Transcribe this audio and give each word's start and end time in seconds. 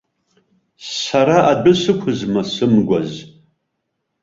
Сара 0.97 1.37
адәы 1.51 1.73
сықәызма 1.81 2.41
сымгәаз! 2.51 3.11